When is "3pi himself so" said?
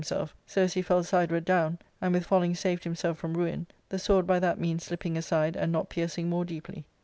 0.01-0.63